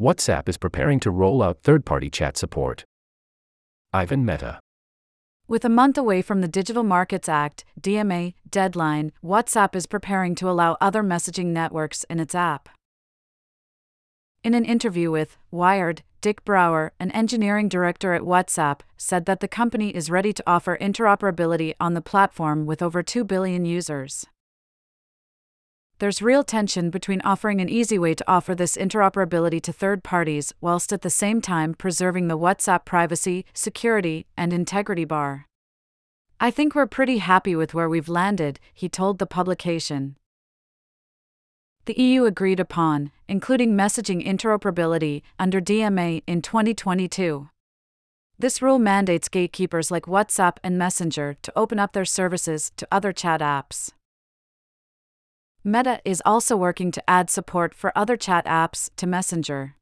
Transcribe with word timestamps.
WhatsApp 0.00 0.48
is 0.48 0.56
preparing 0.56 0.98
to 1.00 1.10
roll 1.10 1.42
out 1.42 1.62
third 1.62 1.84
party 1.84 2.08
chat 2.08 2.38
support. 2.38 2.86
Ivan 3.92 4.24
Mehta. 4.24 4.58
With 5.46 5.62
a 5.62 5.68
month 5.68 5.98
away 5.98 6.22
from 6.22 6.40
the 6.40 6.48
Digital 6.48 6.82
Markets 6.82 7.28
Act 7.28 7.66
DMA 7.78 8.32
deadline, 8.48 9.12
WhatsApp 9.22 9.76
is 9.76 9.86
preparing 9.86 10.34
to 10.36 10.48
allow 10.48 10.78
other 10.80 11.02
messaging 11.02 11.48
networks 11.48 12.04
in 12.04 12.18
its 12.18 12.34
app. 12.34 12.70
In 14.42 14.54
an 14.54 14.64
interview 14.64 15.10
with 15.10 15.36
Wired, 15.50 16.02
Dick 16.22 16.46
Brouwer, 16.46 16.92
an 16.98 17.10
engineering 17.10 17.68
director 17.68 18.14
at 18.14 18.22
WhatsApp, 18.22 18.80
said 18.96 19.26
that 19.26 19.40
the 19.40 19.48
company 19.48 19.90
is 19.94 20.10
ready 20.10 20.32
to 20.32 20.42
offer 20.46 20.78
interoperability 20.78 21.74
on 21.78 21.92
the 21.92 22.00
platform 22.00 22.64
with 22.64 22.80
over 22.80 23.02
2 23.02 23.22
billion 23.22 23.66
users 23.66 24.24
there's 26.00 26.22
real 26.22 26.42
tension 26.42 26.88
between 26.88 27.20
offering 27.20 27.60
an 27.60 27.68
easy 27.68 27.98
way 27.98 28.14
to 28.14 28.24
offer 28.26 28.54
this 28.54 28.74
interoperability 28.74 29.60
to 29.60 29.72
third 29.72 30.02
parties 30.02 30.52
whilst 30.58 30.94
at 30.94 31.02
the 31.02 31.10
same 31.10 31.42
time 31.42 31.74
preserving 31.74 32.26
the 32.26 32.38
WhatsApp 32.38 32.86
privacy, 32.86 33.44
security, 33.52 34.26
and 34.34 34.52
integrity 34.52 35.04
bar. 35.04 35.46
I 36.40 36.50
think 36.50 36.74
we're 36.74 36.86
pretty 36.86 37.18
happy 37.18 37.54
with 37.54 37.74
where 37.74 37.88
we've 37.88 38.08
landed, 38.08 38.58
he 38.72 38.88
told 38.88 39.18
the 39.18 39.26
publication. 39.26 40.16
The 41.84 42.00
EU 42.00 42.24
agreed 42.24 42.60
upon, 42.60 43.10
including 43.28 43.76
messaging 43.76 44.26
interoperability, 44.26 45.20
under 45.38 45.60
DMA 45.60 46.22
in 46.26 46.40
2022. 46.40 47.50
This 48.38 48.62
rule 48.62 48.78
mandates 48.78 49.28
gatekeepers 49.28 49.90
like 49.90 50.04
WhatsApp 50.04 50.56
and 50.64 50.78
Messenger 50.78 51.36
to 51.42 51.52
open 51.54 51.78
up 51.78 51.92
their 51.92 52.06
services 52.06 52.72
to 52.78 52.88
other 52.90 53.12
chat 53.12 53.42
apps. 53.42 53.90
Meta 55.62 56.00
is 56.06 56.22
also 56.24 56.56
working 56.56 56.90
to 56.90 57.10
add 57.10 57.28
support 57.28 57.74
for 57.74 57.92
other 57.94 58.16
chat 58.16 58.46
apps 58.46 58.88
to 58.96 59.06
Messenger. 59.06 59.76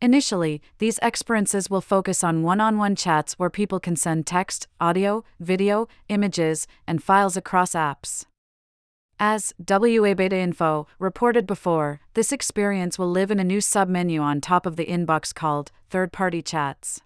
Initially, 0.00 0.62
these 0.78 1.00
experiences 1.02 1.68
will 1.68 1.80
focus 1.80 2.22
on 2.22 2.44
one 2.44 2.60
on 2.60 2.78
one 2.78 2.94
chats 2.94 3.34
where 3.34 3.50
people 3.50 3.80
can 3.80 3.96
send 3.96 4.24
text, 4.24 4.68
audio, 4.80 5.24
video, 5.40 5.88
images, 6.08 6.68
and 6.86 7.02
files 7.02 7.36
across 7.36 7.72
apps. 7.72 8.26
As 9.18 9.52
WA 9.68 10.14
Beta 10.14 10.36
Info 10.36 10.86
reported 11.00 11.44
before, 11.44 12.00
this 12.14 12.30
experience 12.30 12.96
will 12.96 13.10
live 13.10 13.32
in 13.32 13.40
a 13.40 13.44
new 13.44 13.58
submenu 13.58 14.20
on 14.20 14.40
top 14.40 14.64
of 14.64 14.76
the 14.76 14.86
inbox 14.86 15.34
called 15.34 15.72
Third 15.90 16.12
Party 16.12 16.42
Chats 16.42 17.00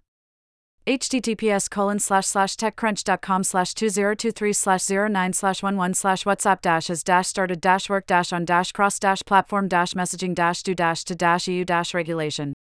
https 0.88 1.68
colon 1.68 1.98
slash 1.98 2.26
slash 2.26 2.56
techcrunch.com 2.56 3.44
slash 3.44 3.74
2023 3.74 4.52
slash 4.54 4.88
09 4.88 5.32
slash 5.34 5.62
11 5.62 5.92
slash 5.92 6.24
whatsapp 6.24 6.62
dash 6.62 6.86
has 6.86 7.02
dash 7.02 7.26
started 7.26 7.60
dash 7.60 7.90
work 7.90 8.06
dash 8.06 8.32
on 8.32 8.46
dash 8.46 8.72
cross 8.72 8.98
dash 8.98 9.22
platform 9.26 9.68
dash 9.68 9.92
messaging 9.92 10.34
dash 10.34 10.62
do 10.62 10.74
dash 10.74 11.04
to 11.04 11.14
dash 11.14 11.46
eu 11.46 11.62
dash 11.62 11.92
regulation 11.92 12.54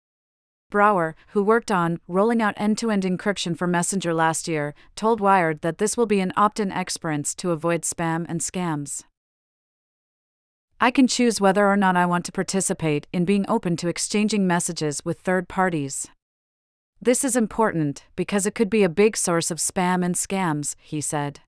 Brouwer, 0.72 1.16
who 1.30 1.44
worked 1.44 1.70
on 1.70 2.00
rolling 2.08 2.42
out 2.42 2.56
end 2.58 2.80
to 2.80 2.90
end 2.90 3.04
encryption 3.04 3.56
for 3.56 3.68
Messenger 3.68 4.16
last 4.16 4.48
year, 4.48 4.74
told 4.96 5.22
Wired 5.22 5.62
that 5.62 5.78
this 5.78 5.96
will 5.96 6.08
be 6.08 6.20
an 6.20 6.34
opt 6.36 6.60
in 6.60 6.72
experience 6.72 7.36
to 7.36 7.52
avoid 7.52 7.84
spam 7.84 8.26
and 8.28 8.42
scams. 8.42 9.04
I 10.82 10.90
can 10.90 11.08
choose 11.08 11.40
whether 11.40 11.68
or 11.68 11.78
not 11.78 11.96
I 11.96 12.08
want 12.08 12.26
to 12.26 12.32
participate 12.32 13.06
in 13.14 13.26
being 13.26 13.46
open 13.48 13.78
to 13.78 13.88
exchanging 13.88 14.48
messages 14.48 15.06
with 15.06 15.20
third 15.20 15.48
parties. 15.48 16.08
This 17.06 17.24
is 17.24 17.36
important 17.36 18.04
because 18.16 18.48
it 18.48 18.56
could 18.56 18.68
be 18.68 18.82
a 18.82 18.90
big 18.90 19.16
source 19.16 19.52
of 19.52 19.60
spam 19.60 20.04
and 20.04 20.16
scams, 20.16 20.76
he 20.82 21.02
said. 21.02 21.40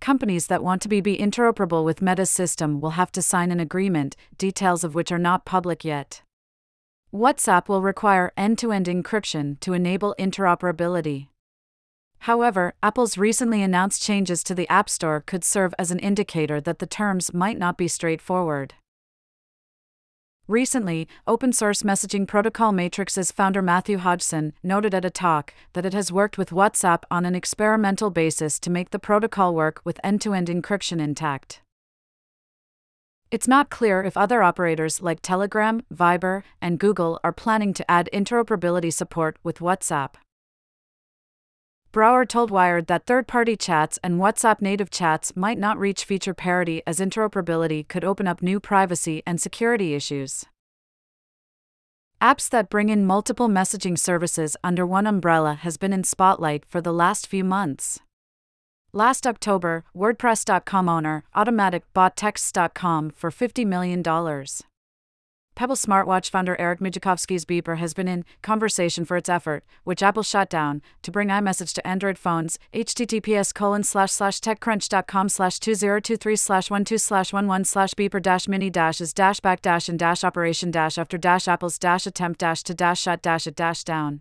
Companies 0.00 0.46
that 0.46 0.64
want 0.64 0.80
to 0.80 0.88
be, 0.88 1.02
be 1.02 1.18
interoperable 1.18 1.84
with 1.84 2.00
Meta's 2.00 2.30
system 2.30 2.80
will 2.80 2.92
have 2.92 3.12
to 3.12 3.20
sign 3.20 3.52
an 3.52 3.60
agreement, 3.60 4.16
details 4.38 4.82
of 4.82 4.94
which 4.94 5.12
are 5.12 5.18
not 5.18 5.44
public 5.44 5.84
yet. 5.84 6.22
WhatsApp 7.12 7.68
will 7.68 7.82
require 7.82 8.32
end 8.34 8.56
to 8.60 8.72
end 8.72 8.86
encryption 8.86 9.60
to 9.60 9.74
enable 9.74 10.14
interoperability. 10.18 11.28
However, 12.20 12.72
Apple's 12.82 13.18
recently 13.18 13.62
announced 13.62 14.02
changes 14.02 14.42
to 14.44 14.54
the 14.54 14.68
App 14.70 14.88
Store 14.88 15.20
could 15.20 15.44
serve 15.44 15.74
as 15.78 15.90
an 15.90 15.98
indicator 15.98 16.62
that 16.62 16.78
the 16.78 16.86
terms 16.86 17.34
might 17.34 17.58
not 17.58 17.76
be 17.76 17.88
straightforward. 17.88 18.72
Recently, 20.52 21.08
open 21.26 21.54
source 21.54 21.82
messaging 21.82 22.28
protocol 22.28 22.72
Matrix's 22.72 23.32
founder 23.32 23.62
Matthew 23.62 23.96
Hodgson 23.96 24.52
noted 24.62 24.92
at 24.92 25.02
a 25.02 25.08
talk 25.08 25.54
that 25.72 25.86
it 25.86 25.94
has 25.94 26.12
worked 26.12 26.36
with 26.36 26.50
WhatsApp 26.50 27.04
on 27.10 27.24
an 27.24 27.34
experimental 27.34 28.10
basis 28.10 28.58
to 28.58 28.68
make 28.68 28.90
the 28.90 28.98
protocol 28.98 29.54
work 29.54 29.80
with 29.82 29.98
end 30.04 30.20
to 30.20 30.34
end 30.34 30.48
encryption 30.48 31.00
intact. 31.00 31.62
It's 33.30 33.48
not 33.48 33.70
clear 33.70 34.02
if 34.02 34.14
other 34.14 34.42
operators 34.42 35.00
like 35.00 35.22
Telegram, 35.22 35.84
Viber, 35.90 36.42
and 36.60 36.78
Google 36.78 37.18
are 37.24 37.32
planning 37.32 37.72
to 37.72 37.90
add 37.90 38.10
interoperability 38.12 38.92
support 38.92 39.38
with 39.42 39.60
WhatsApp. 39.60 40.16
Brouwer 41.92 42.24
told 42.24 42.50
Wired 42.50 42.86
that 42.86 43.04
third 43.04 43.26
party 43.26 43.54
chats 43.54 43.98
and 44.02 44.18
WhatsApp 44.18 44.62
native 44.62 44.90
chats 44.90 45.36
might 45.36 45.58
not 45.58 45.78
reach 45.78 46.04
feature 46.04 46.32
parity 46.32 46.80
as 46.86 47.00
interoperability 47.00 47.86
could 47.86 48.02
open 48.02 48.26
up 48.26 48.40
new 48.40 48.58
privacy 48.58 49.22
and 49.26 49.38
security 49.38 49.94
issues. 49.94 50.46
Apps 52.22 52.48
that 52.48 52.70
bring 52.70 52.88
in 52.88 53.04
multiple 53.04 53.48
messaging 53.48 53.98
services 53.98 54.56
under 54.64 54.86
one 54.86 55.06
umbrella 55.06 55.52
has 55.54 55.76
been 55.76 55.92
in 55.92 56.02
spotlight 56.02 56.64
for 56.64 56.80
the 56.80 56.94
last 56.94 57.26
few 57.26 57.44
months. 57.44 58.00
Last 58.94 59.26
October, 59.26 59.84
WordPress.com 59.94 60.88
owner 60.88 61.24
Automattic 61.36 61.82
bought 61.92 62.16
Texts.com 62.16 63.10
for 63.10 63.30
$50 63.30 63.66
million. 63.66 64.02
Pebble 65.54 65.76
smartwatch 65.76 66.30
founder 66.30 66.56
Eric 66.58 66.80
Migicovsky's 66.80 67.44
beeper 67.44 67.78
has 67.78 67.92
been 67.92 68.08
in 68.08 68.24
conversation 68.40 69.04
for 69.04 69.16
its 69.16 69.28
effort, 69.28 69.64
which 69.84 70.02
Apple 70.02 70.22
shut 70.22 70.48
down, 70.48 70.80
to 71.02 71.10
bring 71.10 71.28
iMessage 71.28 71.72
to 71.74 71.86
Android 71.86 72.18
phones. 72.18 72.58
https 72.72 73.52
colon 73.54 73.82
slash 73.82 74.10
slash 74.10 74.40
techcrunch.com 74.40 75.28
slash 75.28 75.58
2023 75.58 76.36
slash 76.36 76.68
12 76.68 77.00
slash 77.00 77.32
11 77.32 77.64
slash 77.64 77.94
beeper 77.94 78.22
dash 78.22 78.48
mini 78.48 78.70
dash 78.70 79.00
is 79.00 79.12
dash 79.12 79.40
back 79.40 79.60
dash 79.60 79.88
and 79.88 79.98
dash 79.98 80.24
operation 80.24 80.70
dash 80.70 80.96
after 80.96 81.18
dash 81.18 81.46
apple's 81.46 81.78
dash 81.78 82.06
attempt 82.06 82.40
dash 82.40 82.62
to 82.62 82.74
dash 82.74 83.02
shut 83.02 83.20
dash 83.22 83.46
it 83.46 83.56
dash 83.56 83.84
down. 83.84 84.20